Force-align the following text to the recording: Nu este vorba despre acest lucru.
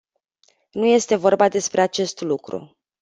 Nu 0.71 0.85
este 0.85 1.15
vorba 1.15 1.47
despre 1.49 1.81
acest 1.81 2.21
lucru. 2.21 2.77